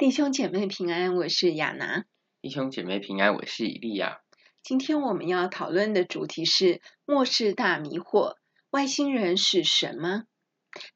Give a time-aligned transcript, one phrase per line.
[0.00, 2.06] 弟兄姐妹平安，我是亚拿。
[2.40, 4.22] 弟兄姐妹平安，我是以利亚。
[4.62, 8.36] 今天我们要讨论的主题是末世大迷惑：
[8.70, 10.24] 外星人是神吗？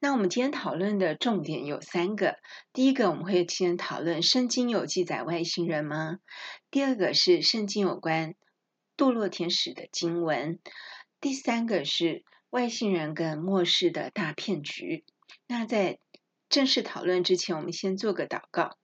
[0.01, 2.39] 那我们今天讨论的重点有三个。
[2.73, 6.21] 第一个，我们会先讨论圣经有记载外星人吗？
[6.71, 8.35] 第二个是圣经有关
[8.97, 10.59] 堕落天使的经文。
[11.21, 15.05] 第三个是外星人跟末世的大骗局。
[15.47, 15.99] 那在
[16.49, 18.79] 正式讨论之前，我们先做个祷告。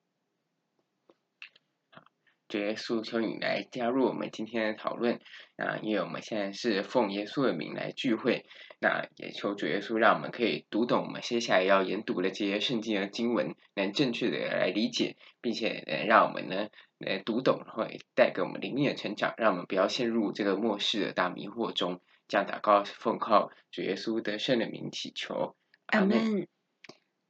[2.51, 5.21] 主耶稣，求你来加入我们今天的讨论。
[5.57, 8.45] 那因为我们现在是奉耶稣的名来聚会，
[8.81, 16.67] 那也求主耶稣让我们可以读懂我们接下来要研读的这些圣经的经文，能正确的来理解，并且能让我们呢
[16.99, 17.87] 来读懂，然后
[18.17, 22.01] 带给我们灵命的成长，让我们不要陷入这个末世的大迷惑中。
[22.27, 25.55] 这样祷告是奉靠主耶稣得胜的名祈求，
[25.87, 26.49] 阿门。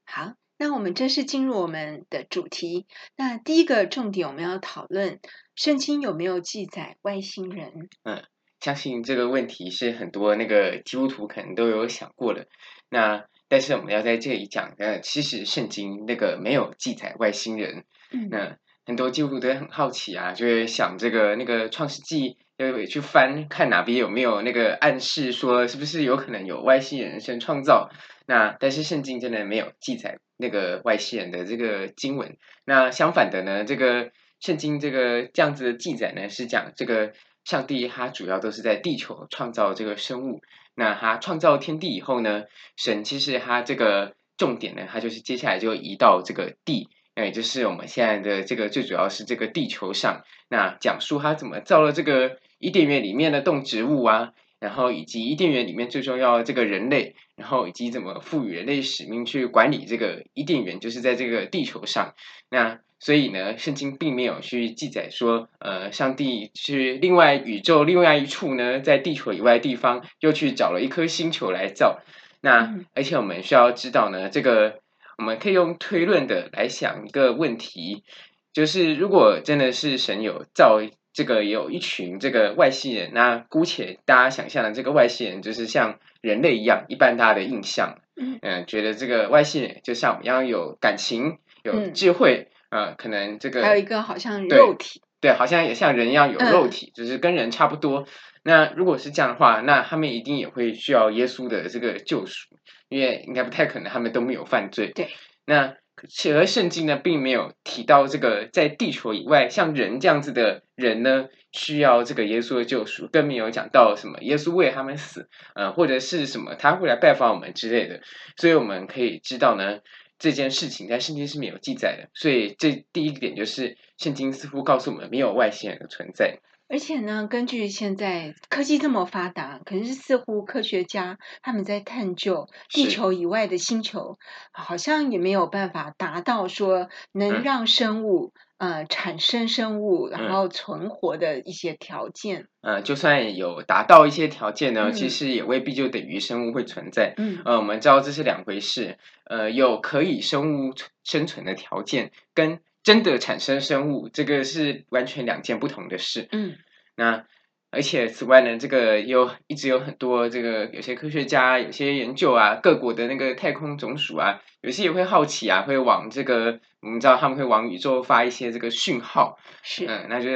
[0.06, 0.39] 好。
[0.60, 2.86] 那我们正式进入我们的主题。
[3.16, 5.18] 那第一个重点，我们要讨论
[5.54, 7.88] 圣经有没有记载外星人？
[8.02, 8.22] 嗯，
[8.60, 12.46] 相信这个问题是很多那个基督徒可能都有想过的。
[12.90, 17.86] 那但是我们要在这里讲，呃，其实圣经那个没有记载外星人。
[18.12, 27.90] 嗯，那很多基督徒都很好奇啊，就会想这个那个创世纪要去翻看哪边有没有那个暗示说是不是有可能有外星人先创造。
[28.26, 30.18] 那但是圣经真的没有记载。
[30.42, 37.12] 那个外星人的这个经文，那相反的呢，这个圣经这个这样子的记载呢，是讲这个
[37.44, 40.40] 上帝他主要都是在地球创造这个生物。
[40.74, 42.44] 那他创造天地以后呢，
[42.74, 54.32] 神其实他这个重点呢，他就是接下来就移到这个地，那也就是我们现在的这个最主要是这个地球上，那讲述他怎么造了这个伊甸园里面的动植物啊。
[54.60, 62.14] 然后以及伊甸园里面最重要的这个人类，然后以及怎么赋予人类使命去管理这个伊甸园，就是在这个地球上。
[62.50, 72.00] 那所以呢，圣经并没有去记载说，呃，上帝去另外宇宙另外一处呢，在地球以外的地方又去找了一颗星球来造。
[72.42, 74.80] 那而且我们需要知道呢，这个
[75.16, 78.04] 我们可以用推论的来想一个问题，
[78.52, 80.82] 就是如果真的是神有造。
[81.20, 98.06] 这个有一群这个外星人，那姑且大家想象的这个外星人就是像人类一样，一般大家的印象，嗯、呃，觉得这个外星人就像我们一样有感情、有智慧，呃，可能这个还有一个好像肉体对，对，好像也像人一样有肉体，嗯、就是跟人差不多。
[98.42, 102.48] 那如果是这样的话，那他们一定也会需要耶稣的这个救赎，
[102.88, 104.90] 因为应该不太可能他们都没有犯罪。
[104.94, 105.10] 对，
[105.44, 105.74] 那。
[106.08, 118.00] 且而圣经呢，并没有提到这个在地球以外像人这样子的人呢，需要这个耶稣的救赎，更没有讲到什么耶稣为他们死，呃，或者是什么他会来拜访我们之类的。
[118.36, 119.80] 所以我们可以知道呢，
[120.18, 122.08] 这件事情在圣经是没有记载的。
[122.14, 126.40] 所以这第一点就是，圣经似乎告诉我们没有外星人的存在。
[126.70, 134.18] 而且呢，根据现在科技这么发达，可是似乎科学家他们在探究地球以外的星球，
[134.52, 142.46] 好像也没有办法达到说能让生物、嗯、呃产生生物然后存活的一些条件。
[142.60, 147.14] 呃，就算有达到一些条件呢，嗯、其实也未必就等于生物会存在。
[147.16, 148.96] 嗯，呃，我们知道这是两回事。
[149.24, 152.60] 呃，有可以生物生存的条件跟。
[152.82, 156.28] 真的产生生物，这个是完全两件不同的事。
[156.32, 156.56] 嗯，
[156.96, 157.24] 那
[157.70, 169.38] 而且此外呢，这个有一直有很多这个有些科学家、有些研究啊，各国的那个太空总署啊，有些也会好奇啊，会往这个我们知道他们会往宇宙发一些这个讯号。
[169.62, 170.28] 是，嗯，那就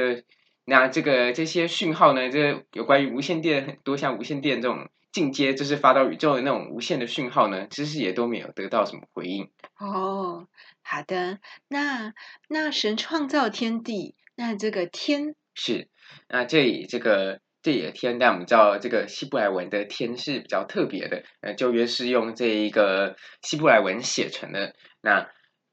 [0.65, 9.49] 那这个这些讯号呢，这个有关于无线电很多像无线电这种进阶，就是发到宇宙的那种无线的讯号呢，其实也都没有得到什么回应。
[9.77, 10.47] 哦。
[10.87, 12.13] 好的，那
[12.47, 15.89] 那神创造天地，那这个天是
[16.29, 24.75] 那这里这个这里的天，但我们知道这个希伯来文的天是比较特别的，呃，旧约是用这一个希伯来文写成的。
[25.01, 25.27] 那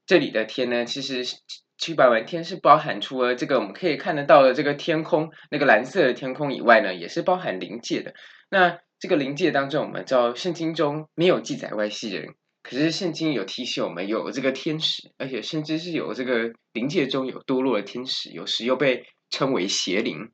[0.07, 1.23] 这里的天呢，其实
[1.77, 8.15] 希伯来文天是包含除了这个我们可以看得到的这个天空，那个蓝色的天空以外呢，也是包含灵界的。
[8.49, 12.35] 那这个灵界当中，我们知道圣经中没有记载外星人。
[12.63, 20.31] 可是圣经有提醒我们有这个天使，而且甚至是有这个灵界中有堕落的天使，有时又被称为邪灵。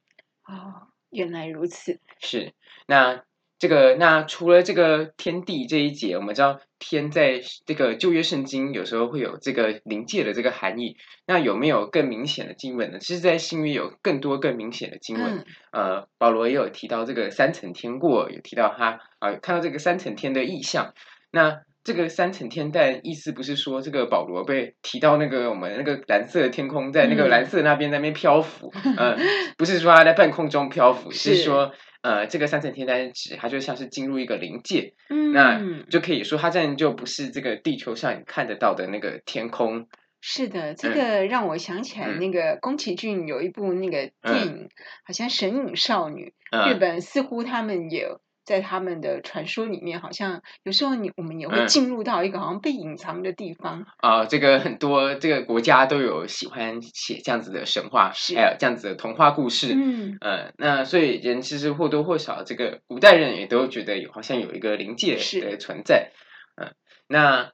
[0.46, 2.00] 哦，原来如此。
[2.20, 2.52] 是，
[2.86, 3.22] 那
[3.58, 10.96] 这个那除了这个天地这一节，我们知道天在这个旧约圣经有时候会有这个灵界的这个含义。
[11.26, 12.98] 那有没有更明显的经文呢？
[13.00, 15.44] 其实，在新约有更多更明显的经文。
[15.72, 20.94] 嗯、呃，保罗也有提到这个三层天过，有提到他啊、呃，看到这个三层天的意象。
[21.31, 29.17] 那这个三层天带意思不是说这个保罗被提到那个我们那个蓝色的天空，在那个蓝色那边在那边漂浮，嗯、呃，
[29.56, 31.43] 不是说他在半空中漂浮，是，是。
[31.44, 35.62] 说呃这个三层天带指它就像是进入一个灵界，嗯，那。
[35.88, 39.88] 就可以说它这样就不是这个地球上你看得到的那个天空。
[40.20, 44.69] 是的，这个让我想起来那个宫崎骏有一部那个电影，嗯、
[45.06, 48.08] 好像《神隐少女》嗯，日本似乎他们也
[48.48, 54.26] 在他们的传说里面，好像有时候你我们也会进入到一个好像被隐藏的地方啊、嗯呃。
[54.26, 59.74] 这个很多这个国家都有喜欢写这样子的神话，是还有这样子的童话故事。
[59.74, 66.12] 嗯呃，那所以人其实或多或少，这个古代人也都觉得有好像有一个灵界的存在。
[66.56, 66.72] 嗯、呃，
[67.06, 67.52] 那。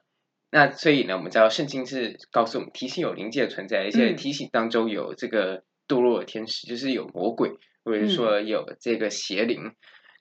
[0.51, 7.51] 那所以呢，我们知道圣经是告诉我们提醒有灵界的存在，而且提醒当中有这个堕落的天使，嗯、就是有魔鬼，
[7.83, 9.73] 或者说有这个邪灵。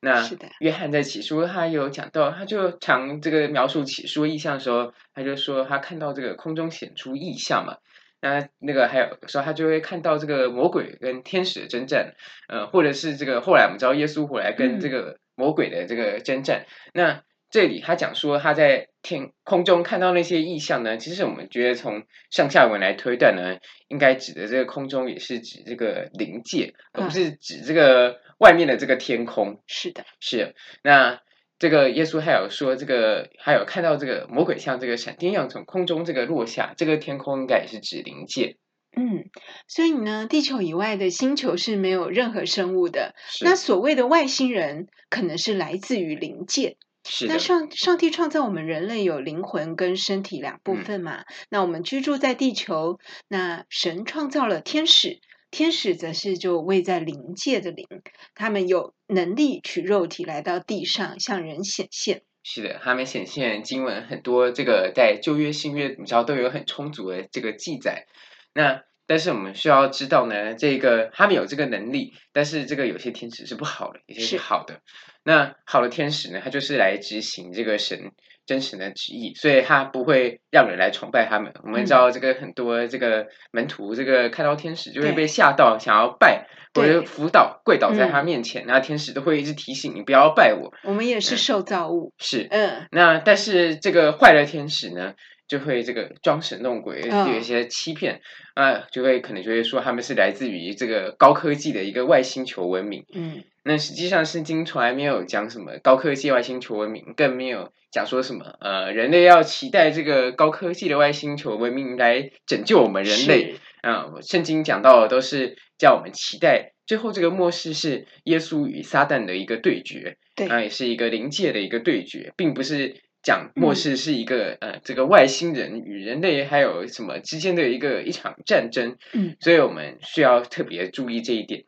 [0.04, 7.78] 嗯、那约翰在起初他有讲到，他就常这个描述起初意象的时候，他就说他看到这个空中显出意象嘛。
[8.20, 12.14] 那那个还有说他就会看到这个魔鬼跟天使的征战，
[12.48, 17.22] 呃，或者是这个后来我们知道耶稣回来跟这个魔鬼的这个征战，嗯、那。
[17.54, 29.62] 这里他讲说他在天空中看到那些异象呢，其实我们觉得从上下文来推断呢，应该指的这个空中也是指这个灵界，而不是指这个外面的这个天空。
[29.68, 30.56] 是的，是。
[30.82, 31.20] 那
[31.60, 38.56] 这个耶稣还有说，这个还有看到这个魔鬼像这个闪电一样从空中这个落下，这个天空应该也是指灵界。
[38.96, 39.30] 嗯，
[39.68, 43.14] 所以呢，地球以外的星球是没有任何生物的。
[43.42, 46.78] 那所谓的外星人，可能是来自于灵界。
[47.06, 51.20] 是那上上帝创造我们人类有灵魂跟身体两部分嘛？
[51.20, 52.98] 嗯、那我们居住在地球，
[53.28, 55.20] 那神创造了天使，
[55.50, 57.86] 天使则是就位在灵界的灵，
[58.34, 62.22] 他们有能力取肉体来到地上向人显现。
[62.42, 68.06] 是的，他们显现经文很多，这个在旧约新约你知道都有很充足的这个记载。
[68.54, 74.80] 那但是我们需要知道呢，这个他们有这个能力，但是这个有些天使是不好的，有些是好的。
[75.24, 78.12] 那好的天使呢，他就是来执行这个神
[78.46, 81.52] 真神的旨意，所以他不会让人来崇拜他们。
[81.62, 90.72] 我们知道这个很多这个门徒，这个看到天使就会被吓到，想要拜或者辅导跪倒在他面前，那天使都会一直提醒你不要拜我。
[90.82, 92.86] 我们也是受造物，嗯、是嗯。
[92.90, 95.14] 那但是这个坏的天使呢？
[95.46, 98.20] 就会这个装神弄鬼，有一些欺骗
[98.54, 98.80] 啊、oh.
[98.80, 103.04] 呃，就会可能就会说他们是来自于这个高科技的一个外星球文明。
[103.12, 114.06] 嗯，那实际上圣经从来没有讲什么高科技外星球文明，更没有讲说什么呃人类要期待这个高科技的外星球文明来拯救我们人类啊。
[114.22, 122.96] 圣、呃、经讲到的都是叫我们期待最后这个末世是耶稣与撒旦的一个对决，对啊、呃，也是一个灵界的一个对决，并不是。
[123.24, 131.64] 讲末世是一个、嗯、呃，这个外星人与人类还有什么之间的一个一场战争，嗯，所以我们需要特别注意这一点。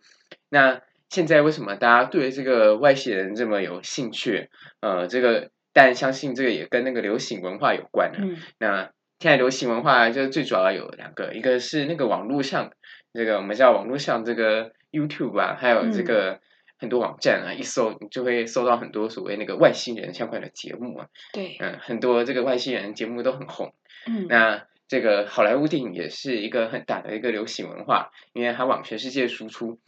[0.50, 4.50] 那现在为什么大家对这个外星人这么有兴趣？
[4.80, 8.18] 呃，这个但相信这个也跟那个流行文化有关了。
[8.20, 12.70] 嗯，那现在流行文化就最主要有两个，一个是那个网络上，
[13.14, 16.32] 这个我们叫网络上这个 YouTube 啊，还有这个。
[16.32, 16.40] 嗯
[16.78, 21.06] 很多网站啊，一搜你就会搜到很多所谓那个外星人相关的节目啊。
[21.32, 23.73] 对，嗯，很多这个外星人节目都很红。
[24.06, 29.78] 嗯，那这个好莱坞电影也是一个很大的一个流行文化，因为它往全世界输出。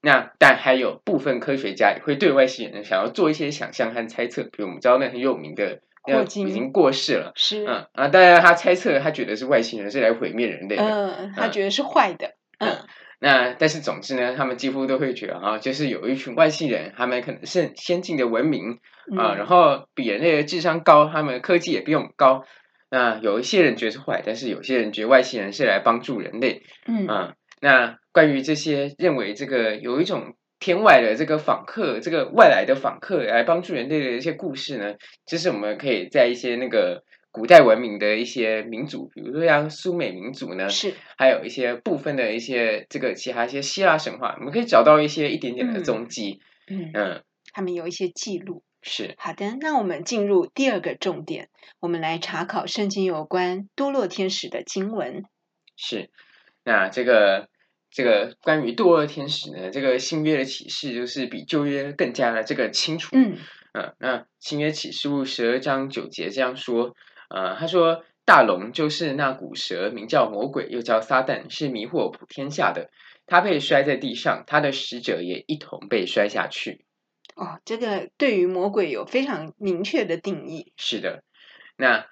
[0.00, 7.32] 那但还有部分科学家也会对外星人想要做一些想象和猜测，比如我们知道那很有名的，霍金已经过世了。
[7.34, 10.84] 是，嗯啊，当然他猜测他觉得是外星人是来毁灭人类的。
[10.84, 12.34] 嗯，他觉得是坏的。
[12.58, 12.70] 嗯。
[12.70, 12.86] 嗯
[13.18, 18.78] 那但是总之呢，他们几乎都会觉得啊，就是有一群外星人，他们可能是先进的文明
[19.16, 22.44] 啊，然后比人类的智商高，他们的科技也比我们高。
[22.90, 26.62] 那有一些人觉得是坏，但是有些人觉得外星人是来帮助人类。
[26.86, 34.94] 嗯啊，那关于这些认为这个有一种天外的这个访客，这个外来的访客来帮助人类的一些故事呢，
[35.24, 37.02] 其实我们可以在一些那个。
[37.36, 46.40] 古代文明的一些民族，比如说像苏美民族呢，是还有一些部分的一些这个其他一些希腊神话，我们可以找到一些一点点的踪迹。
[46.66, 48.64] 嗯，嗯，他们有一些记录。
[48.80, 55.24] 是好的，那我们进入第二个重点，我们来查考圣经有关堕落天使的经文。
[55.76, 56.08] 是，
[56.64, 57.50] 那这个
[57.90, 63.14] 这个关于堕落天使呢，这个新约的启示就是比旧约更加的这个清楚。
[63.14, 63.36] 嗯
[63.74, 66.94] 嗯，那新约启示录十二章九节这样说。
[67.28, 72.90] 呃，他说大龙就是那古蛇，名叫魔鬼，又叫撒旦，是迷惑普天下的。
[73.26, 76.84] 他被摔在地上，他的使者也一同被摔下去。
[77.34, 80.72] 哦，这个对于魔鬼有非常明确的定义。
[80.76, 81.22] 是的，
[81.76, 82.06] 那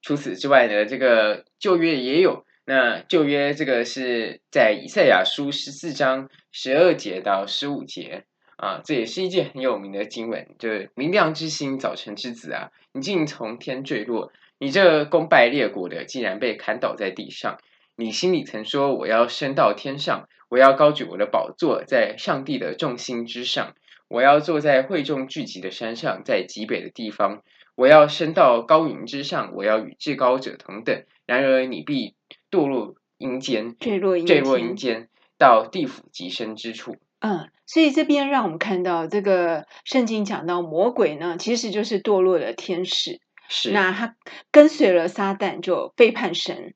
[0.00, 2.46] 除此之外呢，这个旧约也有。
[2.64, 8.24] 那旧约这个是在以赛亚书十四章十二节到十五节
[8.56, 17.58] 啊，这也是一件很有名的经文，就是明亮之星，早晨之子啊，你竟从天坠落，你这功败列国的，竟然被砍倒在地上。
[17.96, 23.74] 你心里曾说，我要升到天上，我要高举我的宝座在上帝的众星之上，
[24.06, 27.42] 我要坐在会众聚集的山上，在极北的地方，
[27.74, 31.02] 我要升到高云之上，我要与至高者同等。
[31.26, 32.14] 然而你必
[32.48, 36.98] 堕落阴间，坠落坠落阴间，到地府极深之处。
[37.18, 43.20] 嗯，所以这边让我们看到，这个圣经讲到魔鬼呢，其实就是堕落的天使。
[43.54, 44.16] 是，那他
[44.50, 46.72] 跟随了撒旦，就背叛神。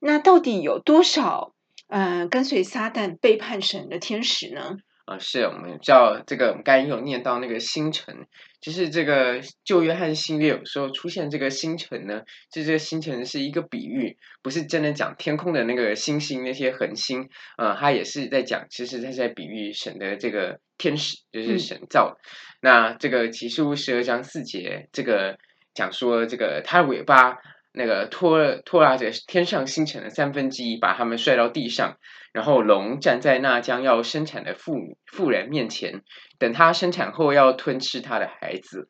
[0.00, 1.54] 那到底有多少
[1.86, 4.78] 呃跟随撒旦背叛神的天使呢？
[5.04, 8.26] 啊、呃，是我们知道这个，我们刚才有念到那个星辰，
[8.60, 22.18] 就是这个旧约和新约有时候出现这个星辰呢，就这个星辰是一个比喻，不是真的讲天空的那个星星那些恒星，呃，它也是在讲，其实它是在比喻神的这个天使，就是神造。
[22.18, 22.24] 嗯、
[22.60, 25.38] 那这个启示录十二章四节，这个
[25.78, 27.38] 讲说这个它的尾巴。
[27.70, 31.98] 那个拖拖拉着天上星辰的三分之一，把他们摔到地上，
[32.32, 34.72] 然后龙站在那将要生产的妇
[35.06, 36.02] 妇人面前，
[36.38, 38.88] 等她生产后要吞吃她的孩子。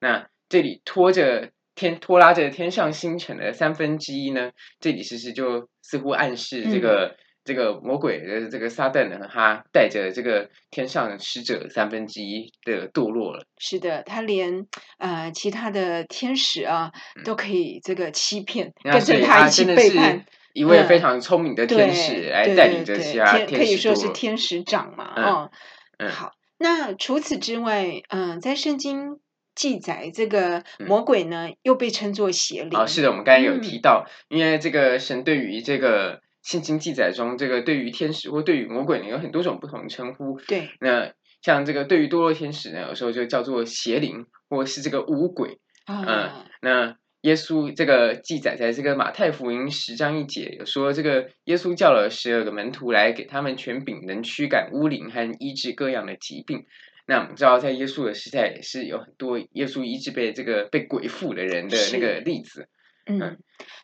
[0.00, 4.52] 那这里拖着天拖拉着天上星辰的三分之一呢？
[4.78, 7.08] 这里其实就似乎暗示这个。
[7.08, 7.16] 嗯
[7.50, 13.44] 这个魔鬼的这个撒旦呢，他带着这个天上使者三分之一的堕落了。
[13.58, 16.92] 是的，他连呃其他的天使啊
[17.24, 20.24] 都可以这个欺骗，嗯、跟着他一起背叛。
[20.52, 25.12] 一位非常聪明的天使来带领着其他天使，可以说是天使长嘛。
[25.16, 25.50] 嗯，
[25.98, 26.30] 嗯好。
[26.56, 29.18] 那除此之外，嗯、呃，在圣经
[29.56, 32.78] 记载这个魔鬼呢，嗯、又被称作邪灵。
[32.78, 36.20] 哦，是的，我们刚才有提到，嗯、因为这个神对于这个。
[36.50, 40.36] 圣经记载中，这个对于天使或对于魔鬼呢，有很多种不同的称呼。
[40.48, 45.60] 对，那像这个对于堕落天使呢，有时候就叫做邪灵，或是这个五鬼。
[45.86, 56.64] 嗯、呃，那耶稣这个记载在这个马太福音十章一节，有说这个耶稣叫了十二个门徒来，给他们权柄，能驱赶污灵和医治各样的疾病。
[57.06, 62.68] 那我们知道，在耶稣的时代也是有很多耶稣医治被这个被鬼附的人的那个例子。
[63.06, 63.38] 嗯，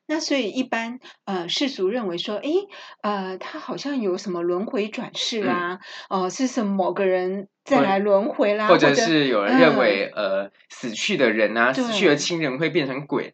[0.07, 2.53] 那所以一般呃世俗认为说，诶，
[3.03, 13.33] 呃，他好像有什么轮回转世啦，哦、是什么某个人再来轮回啦，或者是有人认为、嗯、呃死去的人啊，死去的亲人会变成鬼，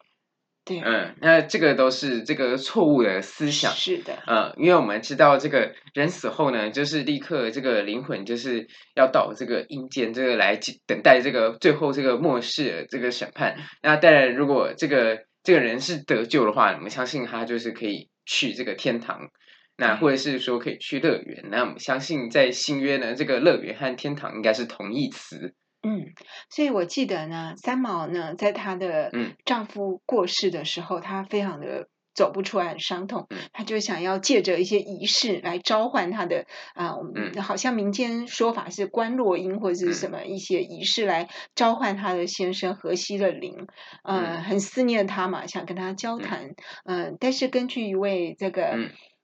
[0.64, 13.56] 对，嗯，那这个都是这个错误的思想，是的，呃，因为我们知道这个人死后呢，就是立刻这个灵魂就是要到这个阴间，这个来等待这个最后这个末世这个审判。
[13.82, 19.28] 那当然，如果这个这个人是得救的话，我们相信他就是可以去这个天堂，
[19.76, 21.44] 那或者是说可以去乐园。
[21.50, 25.54] 那我们相信在新约呢，这个乐园和天堂应该是同义词。
[25.82, 26.12] 嗯，
[26.50, 29.10] 所以我记得呢，三毛呢，在她的
[29.44, 31.88] 丈夫过世的时候，她非常的。
[32.14, 33.26] 走不出来，很伤痛。
[33.52, 43.66] 他就想要借着一些仪式来召唤他的啊，嗯、好像民间说法是观落阴或者是什么一些仪式来召唤他的先生荷西的灵，
[44.04, 46.54] 嗯、呃，很思念他嘛，想跟他交谈。
[46.84, 48.76] 嗯、呃，但是根据一位这个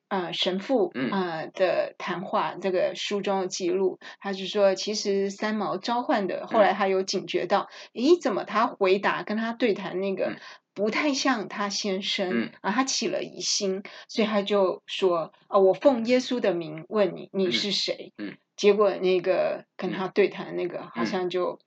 [0.09, 10.37] 呃神父呃的谈话，这个书中的记录，他是说，其实三毛召唤的，后来他有警觉到，咦，怎么他回答跟他对谈那个。
[10.79, 21.59] 不太像他先生，嗯、啊，他起了疑心，所以他就说：“啊，我奉耶稣的名问你，你是谁？”嗯，结果那个跟他对谈那个好像就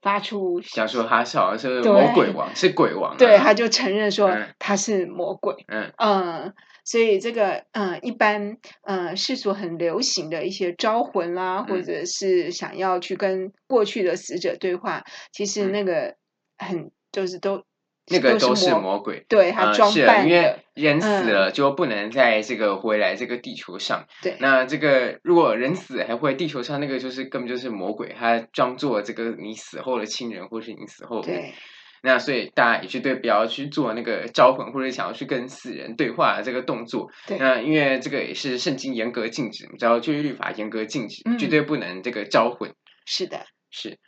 [0.00, 5.66] 发出，想说他是好像是魔鬼王，是鬼王，对，他就承认说他是魔鬼。
[5.68, 6.54] 嗯嗯，
[6.86, 16.16] 所以这个嗯，一般嗯世俗很流行的一些招魂啦，或者是想要去跟过去的死者对话，其实那个
[16.56, 17.62] 很就是都。
[18.10, 24.06] 那个都是魔鬼，对他装扮、呃、是因为人死了就不能在这个回来这个地球上。
[24.22, 31.26] 对、嗯，那这个如果人死还会地球上，那个就是根本就是魔鬼，他装作这个你死后的亲人，或是你死后的。
[31.28, 31.52] 对。
[32.00, 37.10] 那所以大家也绝对不要去做那个招魂，或者想要去跟死人对话的这个动作。
[37.26, 37.38] 对。
[37.38, 42.72] 那因为这个也是圣经严格禁止，你知道旧约律法严格禁止，嗯、绝对不能这个招魂。
[43.04, 43.98] 是的，是。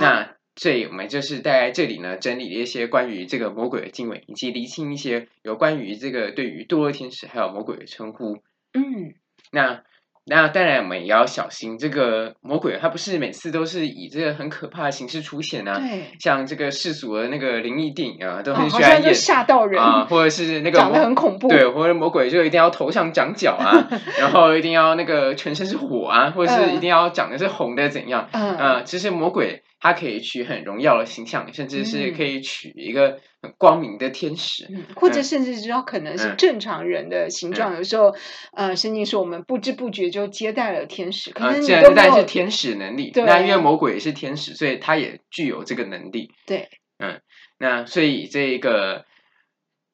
[0.00, 0.34] 那。
[0.56, 8.38] 所以我们就是在这里呢，整理了一些关于这个魔鬼的经文，以及厘清一些有关于这个对于堕落天使还有魔鬼的称呼。
[8.74, 9.14] 嗯，
[9.52, 9.82] 那
[10.26, 11.78] 那当然，我们也要小心。
[11.78, 15.78] 这个魔鬼，他不是每次都是以这个很可怕的形式出现啊。
[15.78, 16.12] 对。
[16.20, 21.48] 像这个世俗的那个灵异电影啊，都很喜欢演、吓到人啊，或者是那个长得很恐怖。
[21.48, 23.88] 对，或者魔鬼就一定要头上长角啊，
[24.20, 28.28] 然后一定要那个全身是火啊，或者是一定要长的是红的怎样？
[28.32, 28.56] 嗯。
[28.56, 29.62] 啊，其实魔鬼。
[29.80, 37.74] 它可以取很荣耀的形象，甚至是可以取一个很光明的天使，嗯、或者甚至知道可能是正常人的形状。
[37.74, 38.14] 嗯、有时候，
[38.52, 43.10] 呃，圣经说我们不知不觉就接待了天使，可能你都没有、呃、是天使能力。
[43.14, 46.30] 那因为魔鬼也是天使，所以他也具有这个能力。
[46.46, 46.68] 对，
[46.98, 47.22] 嗯，
[47.58, 49.06] 那所以这个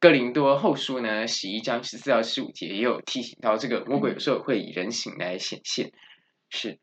[0.00, 5.92] 哥林多后书呢，十一章十四到十五节也有提醒到，这个魔鬼有时候会以人形来显现，
[6.50, 6.80] 是。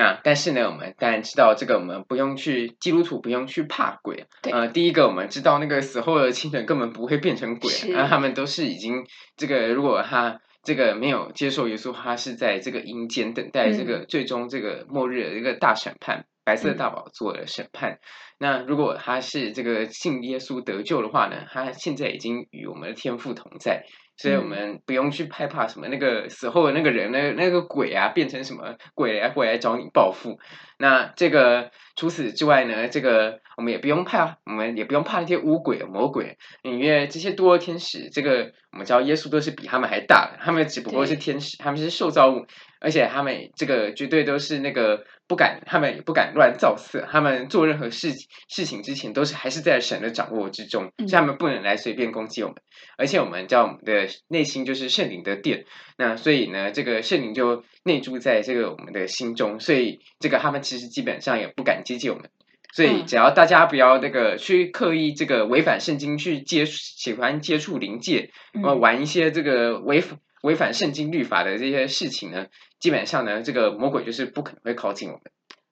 [0.00, 4.24] 那但是呢，我们当然知道这个，我们不用去基督徒不用去怕鬼。
[4.40, 4.50] 对。
[4.50, 9.04] 呃，第一个我们知道那个死后的亲人根本不会变成鬼，那他们都是已经
[9.36, 17.92] 这个，如果他这个没有接受耶稣，他是在这个阴间等待这个最终这个末日的一个大审判，嗯、白色大宝座的审判。
[17.92, 17.98] 嗯、
[18.38, 23.84] 那如果他是这个信耶稣得救的话呢，他现在已经与我们的天父同在。
[24.20, 30.38] 所以我们不用去害怕什么那个死后的那个人，那那个鬼啊，变成什么鬼来会来找你报复。
[30.76, 31.70] 那这个
[32.00, 42.46] 除此之外呢，这个我们也不用怕，我们也不用怕那些污鬼、魔鬼，因为这些多天使，这个我们知道耶稣都是比他们还大的，他们只不过是天使，他们是受造物，
[42.80, 45.04] 而且他们这个绝对都是那个。
[45.30, 47.06] 不敢，他们也不敢乱造色。
[47.08, 48.10] 他们做任何事
[48.48, 52.56] 事情之前，都是还是在神的掌握之中，所以他们不能来随便攻击我们。
[52.98, 55.66] 而且我们知道，我们的内心就是圣灵的殿，
[55.98, 62.30] 那所以呢，这个圣灵就内住在这个我们的心中，所以这个他们其实基本上也不敢接近我们。
[62.72, 68.30] 所以只要大家不要那个去刻意这个违反圣经去接喜欢接触灵界，
[68.62, 70.18] 呃玩一些这个违反。
[70.42, 72.46] 违反圣经律法的这些事情呢，
[72.78, 75.22] 基本上呢，这个魔鬼就是不可能会靠近我们。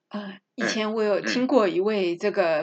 [0.09, 2.61] 呃，以前我有听过一位这个，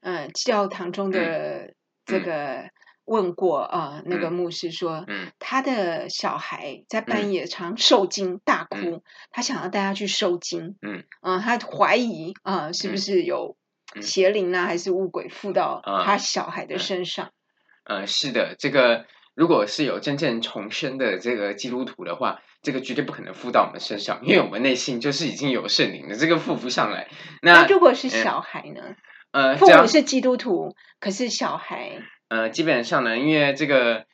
[0.00, 1.74] 嗯、呃，教堂中的
[2.06, 2.70] 这个
[3.04, 13.56] 问过啊、那个牧师说，嗯，他的小孩在半夜常受惊大哭，嗯、他想要带他去受惊，嗯，啊、呃，他怀疑啊、呃，是不是有
[14.00, 17.32] 邪灵呢，还是物鬼附到他小孩的身上？
[17.84, 19.06] 嗯、呃，是的，这个。
[19.34, 27.08] 如果是有真正重生的这个基督徒的话，这个绝对不可能附到我们身上，因为我们内心就是已经有圣灵的，这个附不上来。
[27.40, 28.94] 那，那如果是小孩呢？
[29.30, 34.06] 呃，父母是基督徒，可是小孩，呃，基本上呢，因为这个。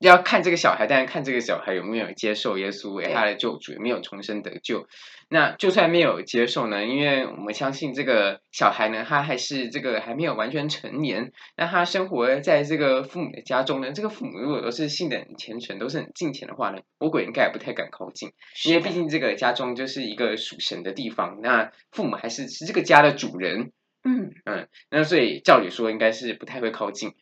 [0.00, 4.88] 要看这个小孩，但是看这个小孩有没有接受耶稣为他的救主，有没有重生得救。
[5.28, 6.86] 那就算没有接受呢？
[6.86, 11.32] 因为我们相信这个小孩呢，他还是这个还没有完全成年。
[11.54, 18.32] 那他生活在这个父母的家中呢，这个父母如果都是信的很虔诚，都是很敬虔的话呢，魔鬼应该也不太敢靠近，
[18.64, 21.40] 因为毕竟这个家中就是一个属神的地方。
[21.42, 23.70] 那父母还是是这个家的主人，
[24.02, 27.12] 嗯嗯，那所以照理说应该是不太会靠近。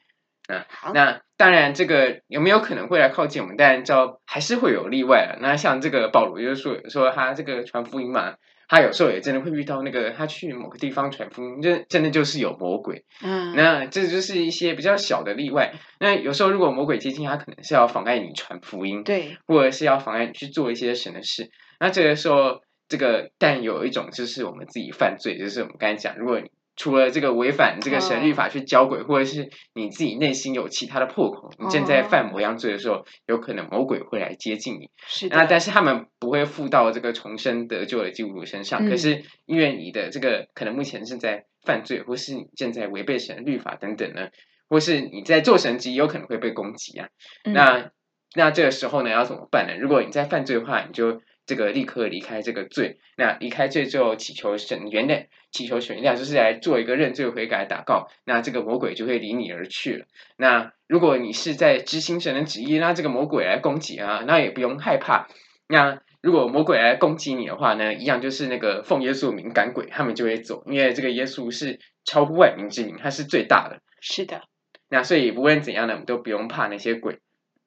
[0.49, 3.57] 嗯，那当然，这个有没有可能会来靠近我们？
[3.59, 5.39] 但知道还是会有例外了。
[5.41, 8.35] 那像这个保罗就是说，说他这个传福音嘛，
[8.67, 13.05] 他有时候也真的会遇到那个他去某个地方传福音，就真的就是有魔鬼。
[13.23, 15.75] 嗯，那这就是一些比较小的例外。
[16.01, 21.51] 那有时候如果魔鬼接近，他可能是要妨碍你传福音，对，或者是要妨碍你去做一些神的事。
[21.79, 26.51] 那这个时候，这个但有一种就是我们自己犯罪，就是我们刚才讲，如果你。
[26.79, 34.89] 除了这个违反这个神律法去交鬼，或者是你自己内心有其他的破口，你正在犯某样罪的时候，有可能魔鬼会来接近你。
[35.07, 35.37] 是的。
[35.37, 38.89] 那但是他们不会附到这个重生得救的基督徒身上。
[38.89, 44.29] 可是因为你的这个可能目前正在犯罪，或是你正在违背神律法等等呢，
[44.69, 47.09] 或是你在做神迹，有可能会被攻击啊。
[47.43, 47.91] 那
[48.37, 49.77] 那这个时候呢，要怎么办呢？
[49.77, 51.21] 如果你在犯罪的话，你就。
[51.49, 60.07] 这个立刻离开这个罪，那离开罪之后祈求神原谅，祈求神原谅，就是来做一个认罪悔改的祷告，那这个魔鬼就会离你而去了。
[60.37, 65.27] 那如果你是在执行神的旨意，那这个魔鬼来攻击啊，那也不用害怕。
[65.69, 73.81] 那如果魔鬼来攻击你的话呢，一样就是那个奉耶稣名赶鬼，他们就会走，因为这个耶稣是超乎万民之名，他是最大的。
[74.03, 74.43] 是的。
[74.91, 77.21] 那所以无论怎样呢，我们都不用怕那些鬼。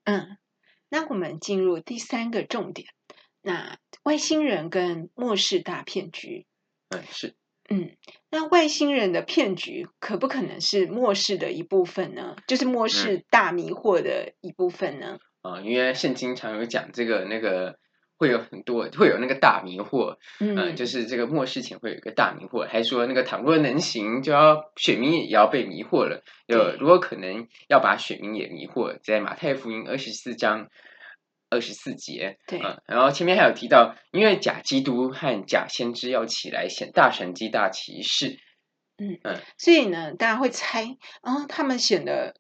[0.04, 0.38] 嗯，
[0.90, 2.88] 那我们进入第三个重点。
[3.44, 6.46] 那外星人跟末世大骗局，
[6.90, 7.34] 嗯，是，
[7.70, 7.98] 嗯，
[8.30, 12.36] 那外星人的骗局可不可能是末世的一部分呢？
[12.48, 15.18] 就是末世大迷惑的一部分呢？
[15.42, 17.80] 啊、嗯，因为圣经常有讲这个那个
[18.16, 30.70] 会有很多会有那个大迷惑，嗯、呃，就是这个末世前会有一个大迷惑，还说那个倘若能行，就要选民也要被迷惑了，有如果可能要把选民也迷惑，在马太福音二十四章。
[31.52, 32.40] 二十四节。
[32.48, 38.40] 对，嗯，然后前面还有提到，因为假基督和假先知要起来显大神机、大骑士。
[38.98, 42.36] 嗯嗯，所以呢，大家会猜啊，他们显得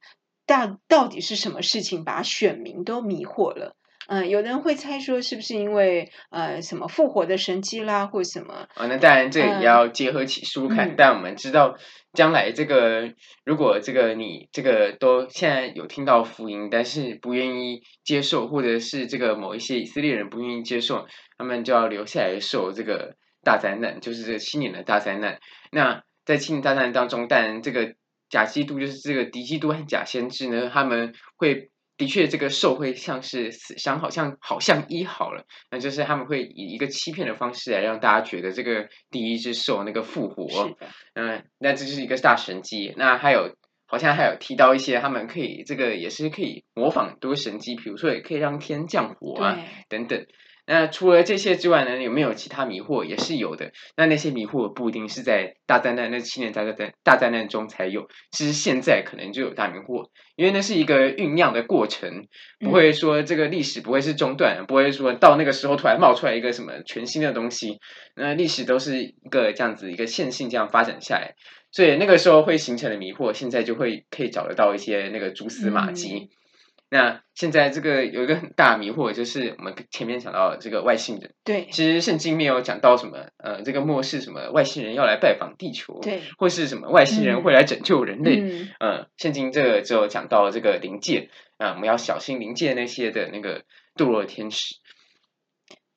[0.46, 3.76] 大到底是什么事情，把选民都迷惑了。
[4.08, 8.68] 嗯，有人会猜说，是不是因为呃什么复活的神迹啦，或什么？
[8.76, 10.90] 哦，那当然这也要结合起书看。
[10.90, 11.78] 嗯、但我们知道，
[12.14, 13.14] 将来这个
[13.46, 25.40] 如果这个你这个都现在有听到福音，但是不愿意接受，或者是这个某一些以色列人不愿意接受，他们就要留下来受这个大灾难，就是这个七年的大灾难。
[25.72, 27.96] 那在七年大灾难当中，但这个
[28.30, 31.70] 假基督就是这个敌基督和假先知呢，他们会
[32.02, 40.72] 的确这个兽会像是死伤，好像好像医好了，那就是他们会以一个欺骗的方式来让大家觉得这个第一只兽那个复活，
[41.14, 42.92] 嗯，那这就是一个大神机。
[42.98, 50.26] 那还有好像还有提到一些他们可以这个也是可以模仿很多神机，比如说也可以让天降火啊等等。
[50.68, 53.04] 那除了这些之外呢，有没有其他迷惑？
[53.04, 53.72] 也是有的。
[53.98, 62.28] 那那些迷惑不一定是在大灾难那七年大灾难大灾难中才有，其实现在可能就有大迷惑，因为那是一个酝酿的过程，
[62.60, 67.80] 不会说这个历史不会是中断，不会说到那个时候突然冒出来一个什么全新的东西。
[68.16, 71.34] 那历史都是一个这样子一个线性这样发展下来，
[71.72, 76.14] 所以那个时候会形成的迷惑，现在就会可以找得到一些那个蛛丝马迹。
[76.14, 76.30] 嗯
[76.94, 81.34] 那现在这个有一个很大迷惑，就是我们前面讲到的这个外星人。
[81.46, 88.42] 对，其实圣经没有讲到什么，呃，这个末世什么外星人要来拜访地球，对，或是什么外星人会来拯救人类。
[88.42, 93.64] 嗯，呃，圣经这个只有讲到这个灵界，啊、呃，我们要小心灵界那些的那个
[93.96, 94.76] 堕落天使。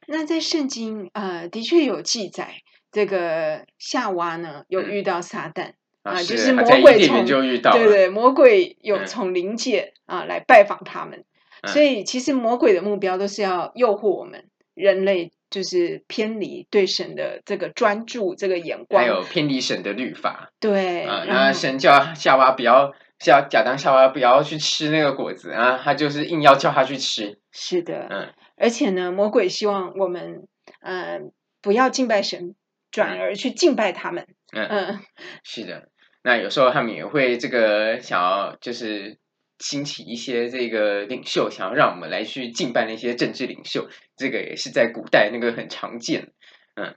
[0.07, 5.71] 那在圣经，呃，的确有记载，这个夏娃呢有遇到撒旦。
[5.71, 11.25] 嗯啊，就是魔鬼从对对，魔鬼有从灵界、嗯、啊来拜访他们，
[11.63, 20.53] 嗯，所以其实魔鬼的目标都是要诱惑我们人类，就是偏离对神的这个专注这个眼光，还有偏离神的律法。
[20.61, 27.39] 对啊，那神叫夏娃不要，叫亚当夏娃不要去吃那个果子啊，他就是硬要叫他去吃。
[27.51, 30.47] 是的，嗯，而且呢，魔鬼希望我们
[30.83, 31.21] 嗯、呃、
[31.63, 32.55] 不要敬拜神，
[32.91, 34.27] 转而去敬拜他们。
[34.53, 35.01] 嗯，嗯
[35.43, 35.89] 是的。
[36.27, 39.19] 那有时候他们也会这个想要，就是
[39.59, 46.33] 兴起一些这个领袖，想要让我们来去敬拜那些政治领袖，这个也是在古代那个很常见。
[46.77, 46.95] 嗯，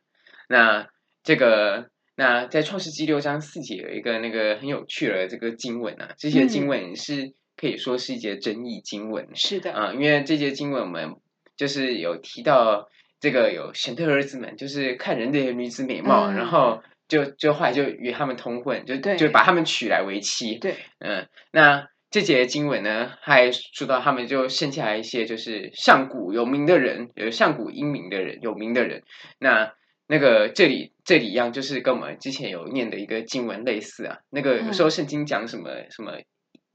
[0.47, 0.87] 那
[1.23, 9.27] 这个那在创世纪六章四节有一个那个很有趣的这个经文啊，这些经文是可以说是一节争议经文。
[9.35, 11.17] 是的，啊，因为这些经文我们
[11.57, 12.87] 就是有提到
[13.19, 16.81] 这个有神的儿子们，就是看人的女子美貌，嗯、然后。
[17.07, 20.55] 就就后来就与他们通婚，就就把他们娶来为妻。
[20.59, 29.03] 对，嗯，那这节经文呢，还说到他们就剩下来一些就是上古有名的人，有上古英明的人，有名的人。
[29.39, 29.73] 那
[30.07, 34.19] 那个这里这里一样，就是跟我们之前有念的一个经文类似啊。
[34.29, 36.13] 那个有时候圣经讲什么、嗯、什么。